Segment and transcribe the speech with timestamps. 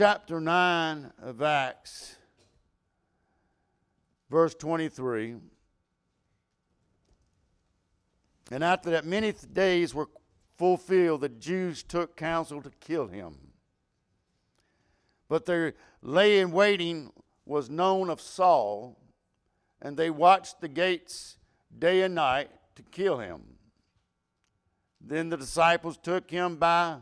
[0.00, 2.16] chapter 9 of Acts,
[4.30, 5.34] verse 23.
[8.50, 10.08] And after that many days were
[10.56, 13.36] fulfilled, the Jews took counsel to kill him.
[15.28, 17.12] But their lay in waiting
[17.44, 18.96] was known of Saul,
[19.82, 21.36] and they watched the gates
[21.78, 23.42] day and night to kill him.
[24.98, 27.00] Then the disciples took him by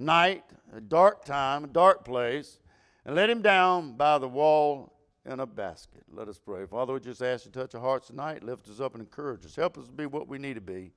[0.00, 0.44] night,
[0.74, 2.58] a dark time, a dark place,
[3.04, 4.92] and let him down by the wall
[5.26, 6.02] in a basket.
[6.12, 6.66] Let us pray.
[6.66, 9.44] Father, we just ask you to touch our hearts tonight, lift us up and encourage
[9.44, 9.54] us.
[9.54, 10.92] Help us to be what we need to be.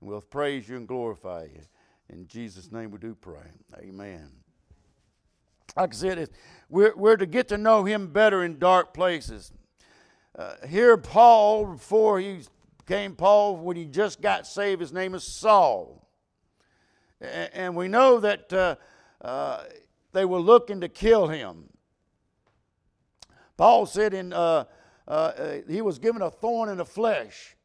[0.00, 1.60] And we'll praise you and glorify you.
[2.10, 3.52] In Jesus' name we do pray.
[3.78, 4.30] Amen.
[5.76, 6.30] Like I said,
[6.70, 9.52] we're, we're to get to know him better in dark places.
[10.36, 12.40] Uh, here, Paul, before he
[12.86, 16.07] came Paul, when he just got saved, his name is Saul.
[17.20, 18.76] And, we know that uh,
[19.20, 19.64] uh,
[20.12, 21.64] they were looking to kill him.
[23.56, 24.64] Paul said in, uh,
[25.06, 27.56] uh, uh, he was given a thorn in the flesh.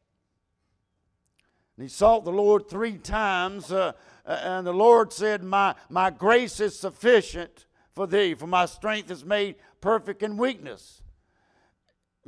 [1.76, 3.92] And he sought the Lord three times, uh,
[4.24, 9.24] and the Lord said, my, my grace is sufficient for thee, for my strength is
[9.24, 11.02] made perfect in weakness.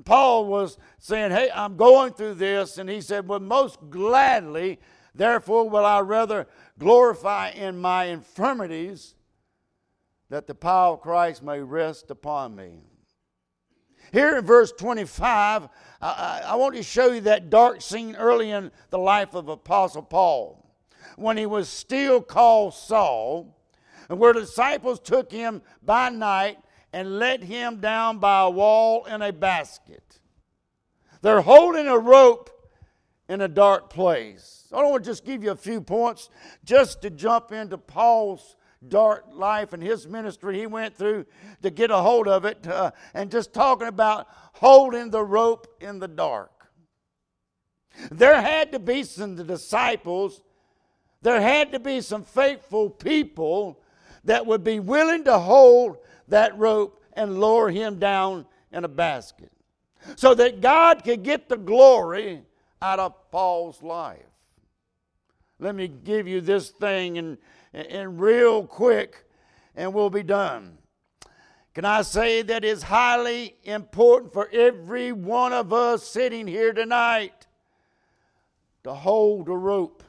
[0.05, 2.79] Paul was saying, Hey, I'm going through this.
[2.79, 4.79] And he said, Well, most gladly,
[5.17, 6.47] therefore, will I rather
[6.79, 9.15] glorify in my infirmities
[10.29, 12.81] that the power of Christ may rest upon me.
[14.13, 15.69] Here in verse 25,
[16.01, 20.03] I, I, want to show you that dark scene early in the life of Apostle
[20.03, 20.65] Paul
[21.17, 23.57] when he was still called Saul,
[24.09, 26.59] and where disciples took him by night
[26.93, 30.21] and let him down by a wall in a basket.
[31.23, 32.51] They're holding a rope
[33.29, 34.69] in a dark place.
[34.73, 36.31] I don't want to just give you a few points
[36.65, 38.57] just to jump into Paul's
[38.89, 41.27] dark life and his ministry he went through
[41.63, 45.99] to get a hold of it uh, and just talking about holding the rope in
[45.99, 46.51] the dark.
[48.11, 50.43] There had to be some disciples,
[51.23, 53.81] there had to be some faithful people
[54.25, 59.51] that would be willing to hold that rope and lower him down in a basket
[60.17, 62.43] so that God could get the glory
[62.83, 64.19] out of Paul's life.
[65.59, 67.39] Let me give you this thing in,
[67.73, 69.25] in real quick
[69.75, 70.79] and we'll be done.
[71.75, 77.47] Can I say that it's highly important for every one of us sitting here tonight
[78.85, 80.03] to hold a rope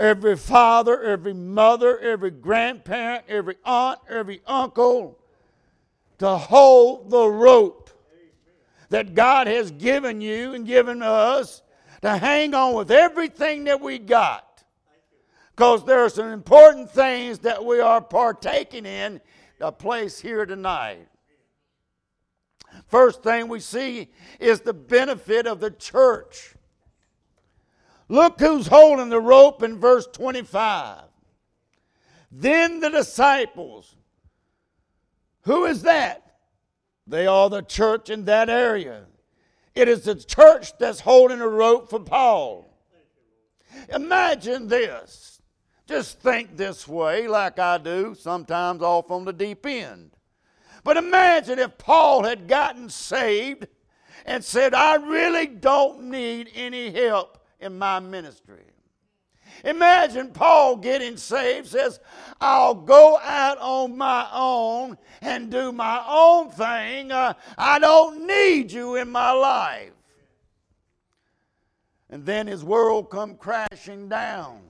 [0.00, 5.18] every father, every mother, every grandparent, every aunt, every uncle
[6.18, 7.89] to hold the rope
[8.90, 11.62] that God has given you and given us
[12.02, 14.64] to hang on with everything that we got.
[15.54, 19.20] Because there are some important things that we are partaking in
[19.60, 21.06] a place here tonight.
[22.88, 24.08] First thing we see
[24.38, 26.54] is the benefit of the church.
[28.08, 31.02] Look who's holding the rope in verse 25.
[32.32, 33.94] Then the disciples.
[35.42, 36.29] Who is that?
[37.06, 39.06] They are the church in that area.
[39.74, 42.66] It is the church that's holding a rope for Paul.
[43.92, 45.40] Imagine this.
[45.86, 50.12] Just think this way, like I do, sometimes off on the deep end.
[50.84, 53.66] But imagine if Paul had gotten saved
[54.24, 58.69] and said, I really don't need any help in my ministry.
[59.64, 62.00] Imagine Paul getting saved, says,
[62.40, 67.12] I'll go out on my own and do my own thing.
[67.12, 69.92] Uh, I don't need you in my life.
[72.08, 74.60] And then his world come crashing down.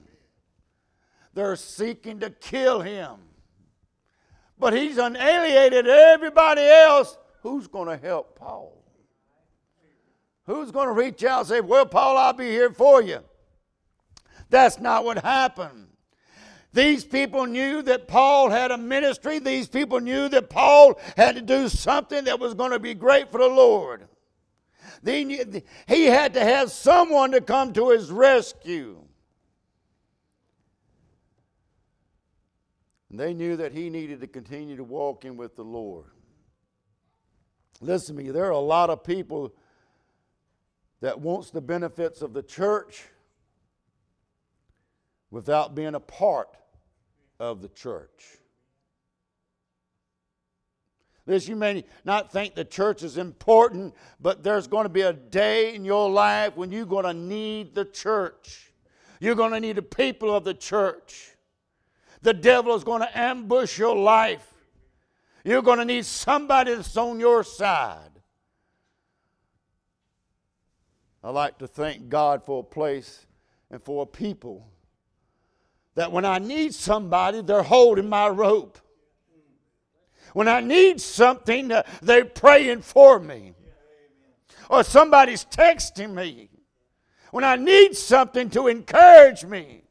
[1.33, 3.17] They're seeking to kill him.
[4.59, 7.17] But he's unalienated everybody else.
[7.41, 8.77] Who's going to help Paul?
[10.45, 13.23] Who's going to reach out and say, Well, Paul, I'll be here for you?
[14.51, 15.87] That's not what happened.
[16.73, 19.39] These people knew that Paul had a ministry.
[19.39, 23.31] These people knew that Paul had to do something that was going to be great
[23.31, 24.07] for the Lord.
[25.03, 29.01] Knew, he had to have someone to come to his rescue.
[33.09, 36.05] And they knew that he needed to continue to walk in with the Lord.
[37.81, 39.53] Listen to me, there are a lot of people
[41.01, 43.03] that wants the benefits of the church
[45.31, 46.49] without being a part
[47.39, 48.37] of the church.
[51.25, 55.13] This, you may not think the church is important, but there's going to be a
[55.13, 58.73] day in your life when you're going to need the church.
[59.19, 61.29] You're going to need the people of the church.
[62.21, 64.47] The devil is going to ambush your life.
[65.45, 68.09] You're going to need somebody that's on your side.
[71.23, 73.25] I like to thank God for a place
[73.69, 74.67] and for a people
[75.95, 78.77] that when I need somebody, they're holding my rope.
[80.33, 83.53] When I need something, uh, they're praying for me.
[84.69, 86.49] Or somebody's texting me.
[87.31, 89.83] When I need something to encourage me,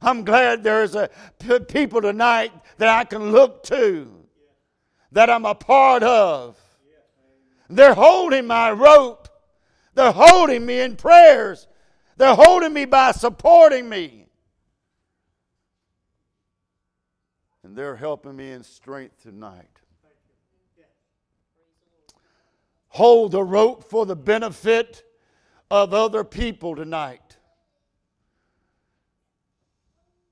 [0.00, 1.10] I'm glad there's a
[1.68, 4.08] people tonight that I can look to,
[5.12, 6.56] that I'm a part of.
[7.68, 9.28] They're holding my rope.
[9.94, 11.68] They're holding me in prayers.
[12.16, 14.26] They're holding me by supporting me.
[17.70, 19.70] And they're helping me in strength tonight.
[22.88, 25.04] Hold the rope for the benefit
[25.70, 27.36] of other people tonight.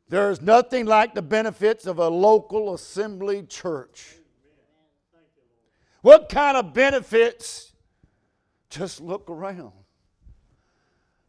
[0.08, 4.16] There is nothing like the benefits of a local assembly church.
[6.02, 7.72] What kind of benefits?
[8.68, 9.77] Just look around.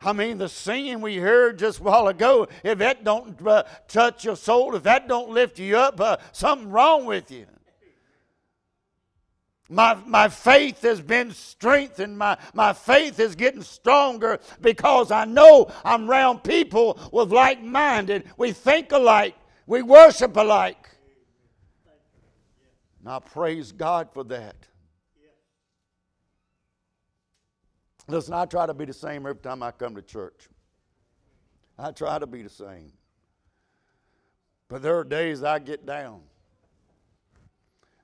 [0.02, 4.24] I mean, the singing we heard just a while ago, if that don't uh, touch
[4.24, 7.46] your soul, if that don't lift you up, uh, something wrong with you.
[9.72, 12.18] My, my faith has been strengthened.
[12.18, 18.24] My, my faith is getting stronger because I know I'm around people with like minded.
[18.36, 19.36] We think alike.
[19.68, 20.90] We worship alike.
[23.00, 24.56] And I praise God for that.
[28.10, 30.50] Listen, I try to be the same every time I come to church.
[31.78, 32.92] I try to be the same.
[34.68, 36.22] But there are days I get down.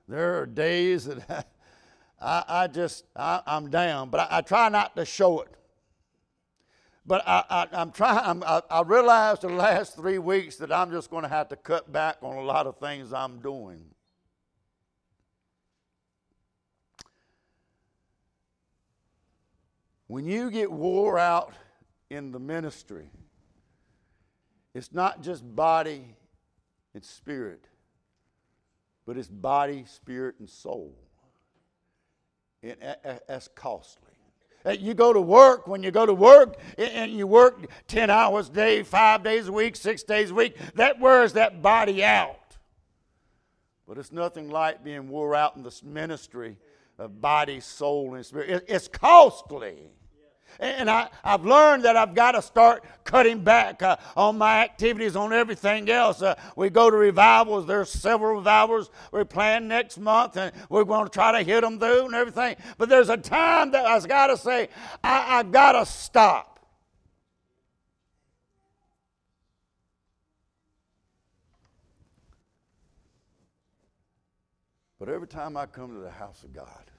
[0.08, 1.48] There are days that
[2.20, 5.48] I, I just, I, am down, but I, I, try not to show it.
[7.04, 11.10] But I, am trying, I'm, I, I realized the last three weeks that I'm just
[11.10, 13.84] going to have to cut back on a lot of things I'm doing.
[20.06, 21.52] When you get wore out
[22.10, 23.10] in the ministry,
[24.74, 26.14] it's not just body
[26.94, 27.68] and spirit,
[29.06, 30.94] but it's body, spirit, and soul.
[32.62, 32.80] It,
[33.26, 34.12] that's costly.
[34.78, 38.52] You go to work, when you go to work and you work 10 hours a
[38.52, 42.56] day, five days a week, six days a week, that wears that body out.
[43.86, 46.56] But it's nothing like being wore out in this ministry
[46.98, 48.64] of body, soul, and spirit.
[48.68, 49.90] It's costly.
[50.58, 55.14] And I, have learned that I've got to start cutting back uh, on my activities,
[55.14, 56.22] on everything else.
[56.22, 57.66] Uh, we go to revivals.
[57.66, 61.78] There's several revivals we're planning next month, and we're going to try to hit them
[61.78, 62.56] through and everything.
[62.78, 64.68] But there's a time that I've got to say,
[65.04, 66.55] I, I've got to stop.
[74.98, 76.90] But every time I come to the house of God,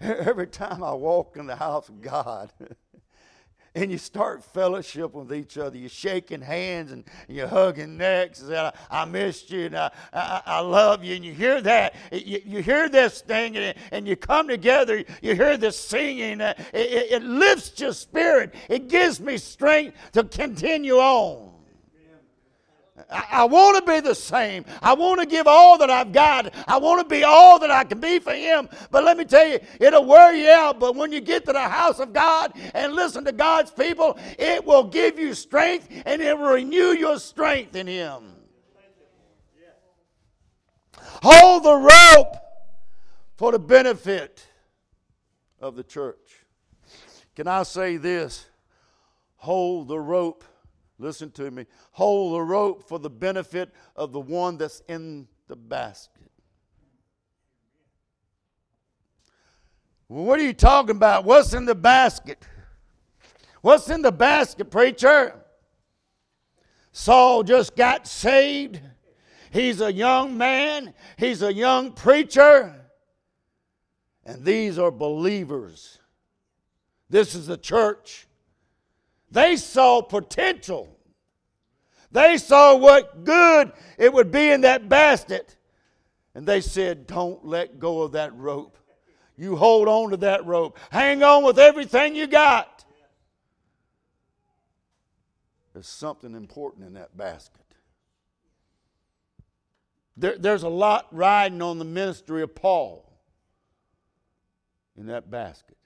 [0.00, 2.52] every time I walk in the house of God,
[3.74, 5.78] and you start fellowship with each other.
[5.78, 8.42] You're shaking hands and you're hugging necks.
[8.42, 11.16] And I, I missed you and I, I, I, love you.
[11.16, 11.94] And you hear that.
[12.12, 15.02] You, you hear this thing and, and, you come together.
[15.22, 16.40] You hear this singing.
[16.40, 18.54] Uh, it, it, it lifts your spirit.
[18.68, 21.51] It gives me strength to continue on.
[23.12, 24.64] I, I want to be the same.
[24.80, 26.52] I want to give all that I've got.
[26.66, 28.68] I want to be all that I can be for Him.
[28.90, 30.80] But let me tell you, it'll wear you out.
[30.80, 34.64] But when you get to the house of God and listen to God's people, it
[34.64, 38.32] will give you strength and it will renew your strength in Him.
[41.22, 42.36] Hold the rope
[43.36, 44.44] for the benefit
[45.60, 46.44] of the church.
[47.36, 48.46] Can I say this?
[49.36, 50.44] Hold the rope
[51.02, 51.66] Listen to me.
[51.90, 56.30] Hold the rope for the benefit of the one that's in the basket.
[60.08, 61.24] Well, what are you talking about?
[61.24, 62.46] What's in the basket?
[63.62, 65.34] What's in the basket, preacher?
[66.92, 68.80] Saul just got saved.
[69.50, 72.76] He's a young man, he's a young preacher.
[74.24, 75.98] And these are believers.
[77.10, 78.28] This is the church.
[79.32, 80.94] They saw potential.
[82.10, 85.56] They saw what good it would be in that basket.
[86.34, 88.76] And they said, Don't let go of that rope.
[89.38, 90.78] You hold on to that rope.
[90.90, 92.84] Hang on with everything you got.
[95.72, 97.60] There's something important in that basket.
[100.18, 103.10] There, there's a lot riding on the ministry of Paul
[104.94, 105.78] in that basket.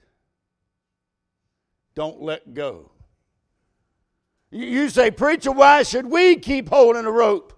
[1.95, 2.91] Don't let go.
[4.49, 7.53] You say, Preacher, why should we keep holding the rope?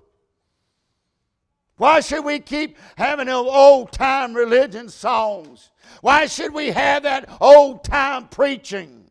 [1.77, 5.71] Why should we keep having those old time religion songs?
[6.01, 9.09] Why should we have that old time preaching?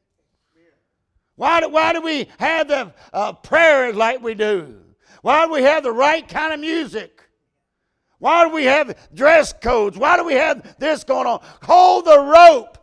[1.36, 4.80] Why do, why do we have the uh, prayers like we do?
[5.22, 7.22] Why do we have the right kind of music?
[8.18, 9.96] Why do we have dress codes?
[9.96, 11.40] Why do we have this going on?
[11.62, 12.76] Hold the rope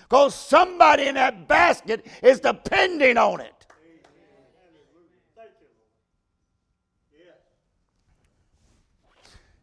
[0.00, 3.59] because somebody in that basket is depending on it.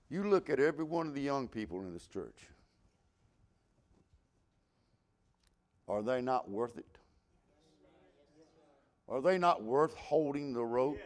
[0.10, 2.48] You look at every one of the young people in this church.
[5.88, 6.98] Are they not worth it?
[9.10, 11.00] Are they not worth holding the rope?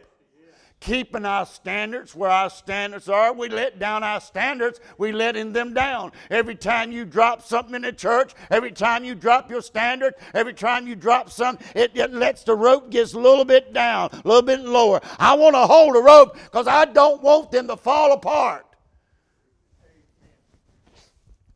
[0.80, 3.32] Keeping our standards where our standards are.
[3.32, 6.10] We let down our standards, we letting them down.
[6.28, 10.54] Every time you drop something in the church, every time you drop your standard, every
[10.54, 14.28] time you drop something, it, it lets the rope gets a little bit down, a
[14.28, 15.00] little bit lower.
[15.20, 18.66] I want to hold the rope because I don't want them to fall apart.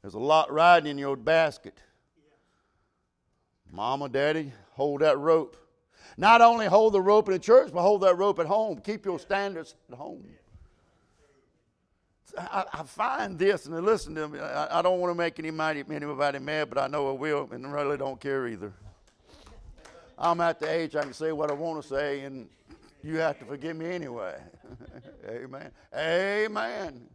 [0.06, 1.75] There's a lot riding in your basket.
[3.72, 5.56] Mama, daddy, hold that rope.
[6.16, 8.78] Not only hold the rope in the church, but hold that rope at home.
[8.78, 10.25] Keep your standards at home.
[12.38, 14.38] I, I find this, and listen to me.
[14.38, 17.66] I, I don't want to make anybody, anybody mad, but I know I will, and
[17.66, 18.72] I really don't care either.
[20.16, 22.48] I'm at the age I can say what I want to say, and
[23.02, 24.36] you have to forgive me anyway.
[25.28, 25.72] Amen.
[25.92, 27.08] Amen.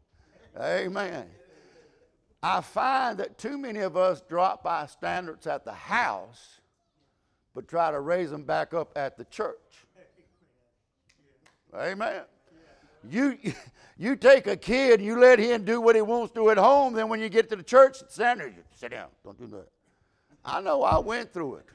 [0.60, 1.26] Amen.
[2.44, 6.60] I find that too many of us drop our standards at the house,
[7.54, 9.58] but try to raise them back up at the church.
[11.74, 12.24] Amen.
[13.10, 13.38] You,
[13.98, 16.94] you take a kid and you let him do what he wants to at home,
[16.94, 19.68] then when you get to the church, standard, you sit down, don't do that.
[20.44, 21.66] I know I went through it.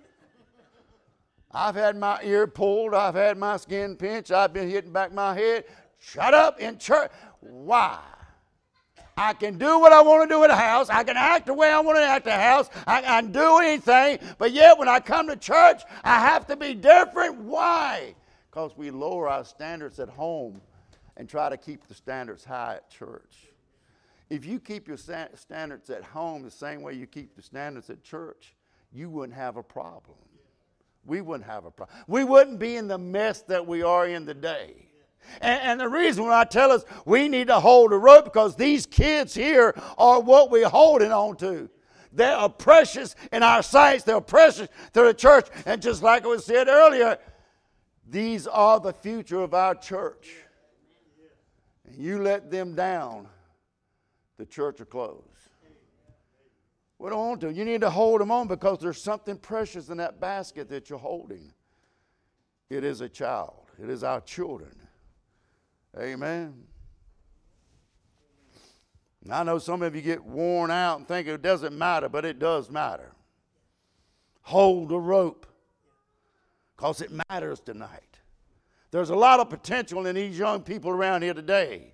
[1.52, 5.34] I've had my ear pulled, I've had my skin pinched, I've been hitting back my
[5.34, 5.64] head.
[5.98, 7.10] Shut up in church.
[7.40, 8.00] Why?
[9.16, 10.90] I can do what I want to do at the house.
[10.90, 12.70] I can act the way I want to act at the house.
[12.86, 14.18] I can do anything.
[14.38, 17.36] But yet, when I come to church, I have to be different.
[17.36, 18.14] Why?
[18.50, 20.60] Because we lower our standards at home
[21.16, 23.46] and try to keep the standards high at church.
[24.28, 28.02] If you keep your standards at home the same way you keep the standards at
[28.02, 28.54] church,
[28.92, 30.18] you wouldn't have a problem.
[31.06, 31.96] We wouldn't have a problem.
[32.08, 34.85] We wouldn't be in the mess that we are in today.
[35.40, 38.56] And, and, the reason when I tell us we need to hold a rope because
[38.56, 41.68] these kids here are what we're holding on to.
[42.12, 44.04] They are precious in our sights.
[44.04, 45.48] They're precious to the church.
[45.66, 47.18] And just like I was said earlier,
[48.08, 50.30] these are the future of our church.
[51.86, 53.28] And you let them down,
[54.38, 55.22] the church will close.
[56.98, 57.52] We don't want to.
[57.52, 60.98] You need to hold them on because there's something precious in that basket that you're
[60.98, 61.52] holding.
[62.70, 63.70] It is a child.
[63.82, 64.74] It is our children.
[65.98, 66.54] Amen.
[69.30, 72.38] I know some of you get worn out and think it doesn't matter, but it
[72.38, 73.12] does matter.
[74.42, 75.46] Hold the rope
[76.76, 78.02] because it matters tonight.
[78.90, 81.92] There's a lot of potential in these young people around here today.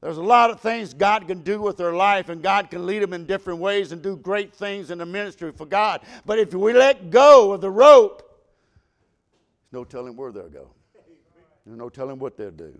[0.00, 3.02] There's a lot of things God can do with their life, and God can lead
[3.02, 6.02] them in different ways and do great things in the ministry for God.
[6.24, 8.22] But if we let go of the rope,
[9.70, 10.70] there's no telling where they'll go.
[11.66, 12.72] There's no telling what they'll do.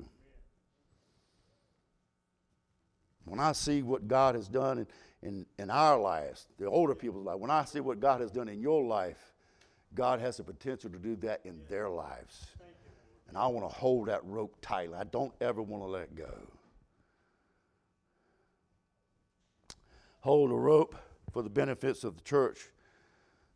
[3.29, 4.87] When I see what God has done in,
[5.23, 8.49] in, in our lives, the older people's life, when I see what God has done
[8.49, 9.35] in your life,
[9.95, 12.47] God has the potential to do that in their lives.
[13.29, 14.97] And I want to hold that rope tightly.
[14.97, 16.33] I don't ever want to let go.
[20.21, 20.95] Hold a rope
[21.33, 22.59] for the benefits of the church.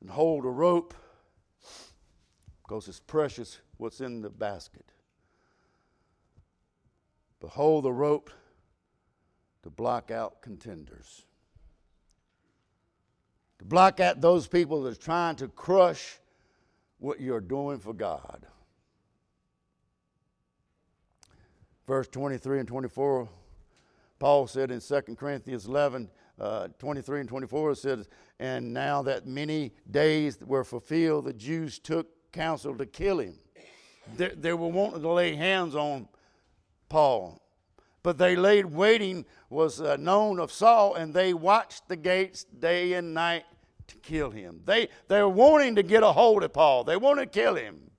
[0.01, 0.95] And hold a rope
[2.63, 4.93] because it's precious what's in the basket.
[7.41, 8.31] But hold the rope
[9.63, 11.25] to block out contenders,
[13.59, 16.19] to block out those people that are trying to crush
[16.99, 18.47] what you're doing for God.
[21.87, 23.29] Verse 23 and 24,
[24.19, 26.09] Paul said in 2 Corinthians 11,
[26.41, 31.79] uh, 23 and 24, it says, And now that many days were fulfilled, the Jews
[31.79, 33.35] took counsel to kill him.
[34.17, 36.09] They, they were wanting to lay hands on
[36.89, 37.42] Paul
[38.03, 42.95] but they laid waiting was uh, known of Saul, and they watched the gates day
[42.95, 43.45] and night
[43.89, 44.61] to kill him.
[44.65, 47.91] They, they were wanting to get a hold of Paul, they wanted to kill him.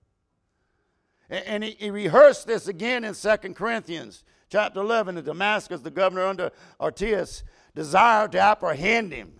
[1.29, 5.17] And, and he, he, rehearsed this again in 2 Corinthians chapter 11.
[5.17, 7.43] In Damascus, the governor under Aretas
[7.75, 9.33] desired to apprehend him.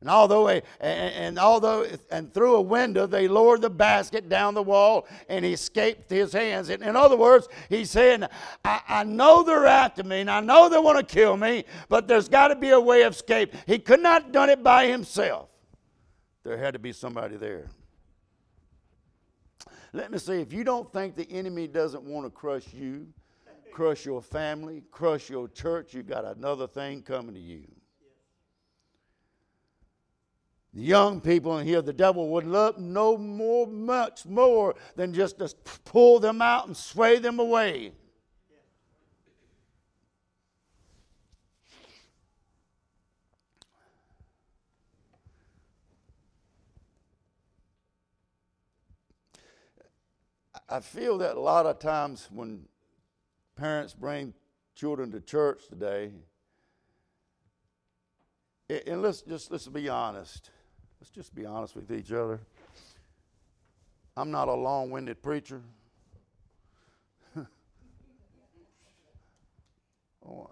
[0.00, 4.62] And although, and, and although, and through a window, they lowered the basket down the
[4.62, 6.68] wall and he escaped his hands.
[6.68, 8.24] In, in other words, he's saying,
[8.64, 12.06] I, I know they're after me and I know they want to kill me, but
[12.06, 13.54] there's got to be a way of escape.
[13.66, 15.48] He could not have done it by himself.
[16.44, 17.68] There had to be somebody there.
[19.92, 23.08] Let me say, if you don't think the enemy doesn't want to crush you,
[23.72, 27.64] crush your family, crush your church, you got another thing coming to you.
[30.78, 35.40] The young people in here, the devil would love no more, much more than just
[35.40, 35.52] to
[35.84, 37.94] pull them out and sway them away.
[50.68, 52.66] I feel that a lot of times when
[53.56, 54.32] parents bring
[54.76, 56.12] children to church today,
[58.86, 60.52] and let's just let's be honest.
[61.00, 62.40] Let's just be honest with each other.
[64.16, 65.60] I'm not a long winded preacher.
[70.26, 70.50] oh.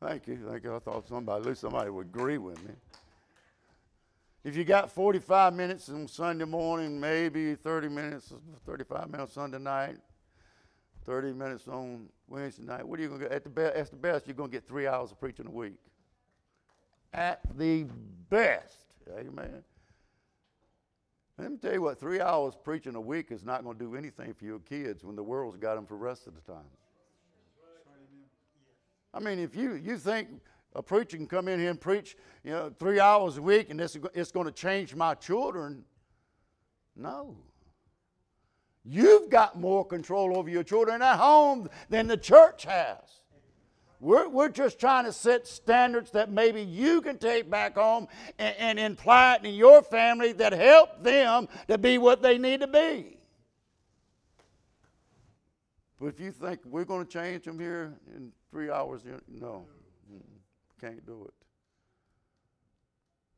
[0.00, 0.38] Thank you.
[0.48, 0.74] Thank you.
[0.74, 2.74] I thought somebody, at least somebody would agree with me.
[4.42, 8.32] If you got 45 minutes on Sunday morning, maybe 30 minutes,
[8.64, 9.96] 35 minutes Sunday night,
[11.06, 12.86] 30 minutes on Wednesday night.
[12.86, 13.32] What are you going to get?
[13.32, 15.50] At the, be- at the best, you're going to get three hours of preaching a
[15.50, 15.78] week.
[17.14, 17.86] At the
[18.28, 18.86] best.
[19.16, 19.62] Amen.
[21.38, 23.94] Let me tell you what, three hours preaching a week is not going to do
[23.94, 26.64] anything for your kids when the world's got them for the rest of the time.
[29.14, 30.28] I mean, if you, you think
[30.74, 33.78] a preacher can come in here and preach, you know, three hours a week and
[33.78, 35.84] this, it's going to change my children,
[36.96, 37.36] no.
[38.88, 42.98] You've got more control over your children at home than the church has.
[43.98, 48.06] We're, we're just trying to set standards that maybe you can take back home
[48.38, 52.60] and, and imply it in your family that help them to be what they need
[52.60, 53.16] to be.
[55.98, 59.66] But if you think we're going to change them here in three hours, no,
[60.80, 61.34] can't do it.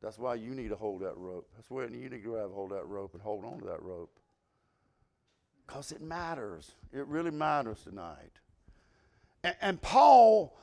[0.01, 1.49] That's why you need to hold that rope.
[1.55, 4.11] That's why you need to grab hold that rope and hold on to that rope.
[5.69, 6.71] Because it matters.
[6.91, 8.31] It really matters tonight.
[9.43, 10.57] And, and, Paul,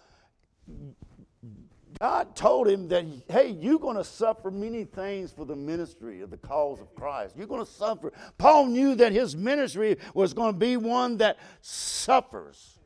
[2.01, 6.31] God told him that, hey, you're going to suffer many things for the ministry of
[6.31, 7.37] the cause of Christ.
[7.39, 8.13] You're going to suffer.
[8.37, 12.81] Paul knew that his ministry was going to be one that suffers.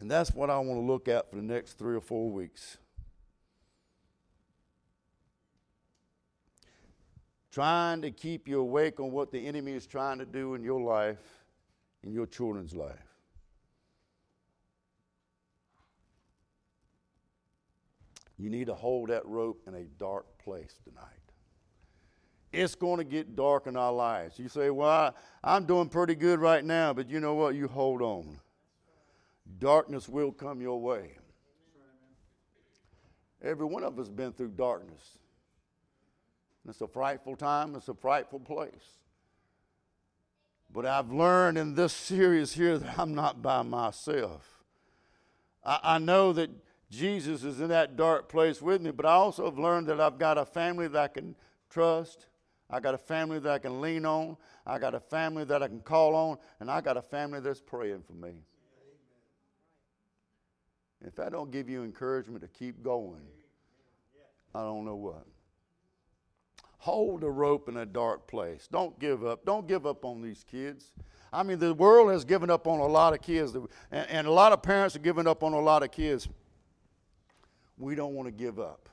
[0.00, 2.78] And that's what I want to look at for the next three or four weeks.
[7.56, 10.78] Trying to keep you awake on what the enemy is trying to do in your
[10.78, 11.16] life,
[12.02, 12.98] in your children's life.
[18.36, 21.06] You need to hold that rope in a dark place tonight.
[22.52, 24.38] It's going to get dark in our lives.
[24.38, 27.54] You say, Well, I, am doing pretty good right now, but you know what?
[27.54, 28.38] You hold on.
[29.58, 31.16] Darkness will come your way.
[33.40, 35.16] Every one of us has been through darkness.
[36.68, 38.98] It's a frightful time, it's a frightful place.
[40.72, 44.62] But I've learned in this series here that I'm not by myself.
[45.64, 46.50] I, I know that
[46.90, 50.18] Jesus is in that dark place with me, but I also have learned that I've
[50.18, 51.34] got a family that I can
[51.70, 52.26] trust.
[52.68, 54.36] I got a family that I can lean on.
[54.66, 56.38] I got a family that I can call on.
[56.60, 58.42] And I got a family that's praying for me.
[61.04, 63.22] If that don't give you encouragement to keep going,
[64.54, 65.26] I don't know what.
[66.86, 68.68] Hold a rope in a dark place.
[68.70, 69.44] Don't give up.
[69.44, 70.92] Don't give up on these kids.
[71.32, 74.30] I mean, the world has given up on a lot of kids, and, and a
[74.30, 76.28] lot of parents are giving up on a lot of kids.
[77.76, 78.88] We don't want to give up.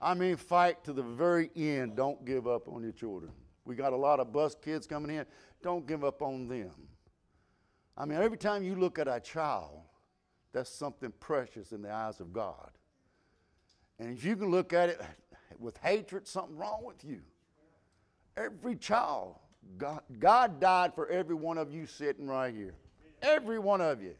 [0.00, 1.94] I mean, fight to the very end.
[1.94, 3.32] Don't give up on your children.
[3.66, 5.26] We got a lot of bus kids coming in.
[5.62, 6.70] Don't give up on them.
[7.98, 9.82] I mean, every time you look at a child,
[10.54, 12.70] that's something precious in the eyes of God.
[13.98, 15.02] And if you can look at it
[15.58, 17.20] with hatred, something wrong with you.
[18.36, 19.36] Every child,
[19.78, 22.74] God, God died for every one of you sitting right here.
[23.22, 24.14] Every one of you.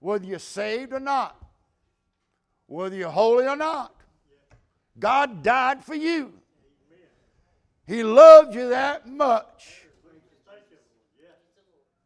[0.00, 1.36] Whether you're saved or not,
[2.66, 3.94] whether you're holy or not,
[4.98, 6.32] God died for you.
[7.86, 9.86] He loved you that much.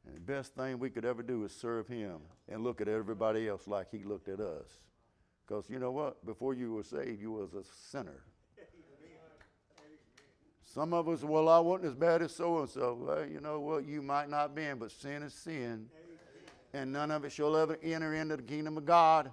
[0.07, 3.49] And the best thing we could ever do is serve Him and look at everybody
[3.49, 4.69] else like He looked at us.
[5.53, 6.25] Because you know what?
[6.25, 8.23] Before you were saved, you was a sinner.
[10.65, 12.99] Some of us, well, I wasn't as bad as so and so.
[12.99, 13.85] Well, you know what?
[13.85, 15.91] You might not be, but sin is sin.
[16.73, 19.31] And none of it shall ever enter into the kingdom of God.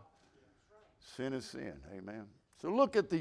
[1.15, 1.75] Sin is sin.
[1.97, 2.25] Amen.
[2.61, 3.15] So look at the